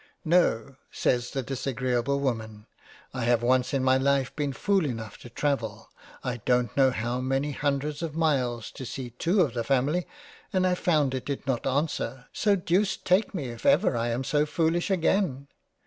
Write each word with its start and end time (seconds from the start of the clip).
"No 0.39 0.77
(says 0.89 1.29
the 1.29 1.43
disagreable 1.43 2.19
Woman) 2.19 2.65
I 3.13 3.25
have 3.25 3.43
once 3.43 3.71
in 3.71 3.83
my 3.83 3.97
life 3.97 4.35
been 4.35 4.51
fool 4.51 4.83
enough 4.83 5.19
to 5.19 5.29
travel 5.29 5.91
I 6.23 6.37
dont 6.37 6.75
know 6.75 6.89
how 6.89 7.19
many 7.21 7.51
hundred 7.51 8.01
Miles 8.15 8.71
to 8.71 8.83
see 8.83 9.11
two 9.11 9.41
of 9.41 9.53
the 9.53 9.63
Family, 9.63 10.07
and 10.51 10.65
I 10.65 10.73
found 10.73 11.13
it 11.13 11.23
did 11.27 11.45
not 11.45 11.67
answer, 11.67 12.25
so 12.33 12.55
Deuce 12.55 12.97
take 12.97 13.35
me, 13.35 13.49
if 13.49 13.63
ever 13.63 13.95
I 13.95 14.07
am 14.07 14.23
so 14.23 14.47
foolish 14.47 14.89
again." 14.89 15.49